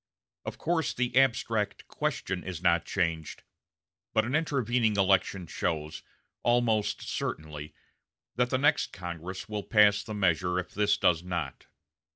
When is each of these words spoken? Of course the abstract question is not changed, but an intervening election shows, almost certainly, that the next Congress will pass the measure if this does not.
Of 0.45 0.57
course 0.57 0.93
the 0.95 1.15
abstract 1.15 1.87
question 1.87 2.43
is 2.43 2.59
not 2.59 2.85
changed, 2.87 3.43
but 4.13 4.25
an 4.25 4.33
intervening 4.33 4.95
election 4.95 5.45
shows, 5.45 6.01
almost 6.41 7.03
certainly, 7.07 7.75
that 8.35 8.49
the 8.49 8.57
next 8.57 8.93
Congress 8.93 9.47
will 9.47 9.61
pass 9.61 10.01
the 10.03 10.15
measure 10.15 10.57
if 10.57 10.73
this 10.73 10.97
does 10.97 11.21
not. 11.21 11.67